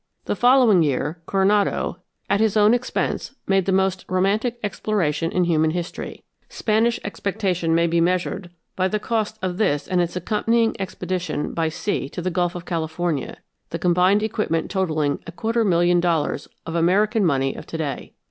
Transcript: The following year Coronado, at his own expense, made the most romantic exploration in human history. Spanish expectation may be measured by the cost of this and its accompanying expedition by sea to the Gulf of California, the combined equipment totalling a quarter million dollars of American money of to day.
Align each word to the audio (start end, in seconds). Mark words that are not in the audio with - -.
The 0.25 0.35
following 0.35 0.81
year 0.81 1.21
Coronado, 1.27 1.97
at 2.27 2.39
his 2.39 2.57
own 2.57 2.73
expense, 2.73 3.35
made 3.45 3.67
the 3.67 3.71
most 3.71 4.03
romantic 4.09 4.59
exploration 4.63 5.31
in 5.31 5.43
human 5.43 5.69
history. 5.69 6.23
Spanish 6.49 6.99
expectation 7.03 7.75
may 7.75 7.85
be 7.85 8.01
measured 8.01 8.49
by 8.75 8.87
the 8.87 8.97
cost 8.97 9.37
of 9.43 9.57
this 9.57 9.87
and 9.87 10.01
its 10.01 10.15
accompanying 10.15 10.75
expedition 10.81 11.53
by 11.53 11.69
sea 11.69 12.09
to 12.09 12.21
the 12.23 12.31
Gulf 12.31 12.55
of 12.55 12.65
California, 12.65 13.37
the 13.69 13.77
combined 13.77 14.23
equipment 14.23 14.71
totalling 14.71 15.19
a 15.27 15.31
quarter 15.31 15.63
million 15.63 15.99
dollars 15.99 16.47
of 16.65 16.73
American 16.73 17.23
money 17.23 17.53
of 17.53 17.67
to 17.67 17.77
day. 17.77 18.13